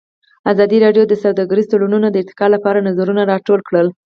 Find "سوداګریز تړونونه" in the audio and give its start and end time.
1.23-2.07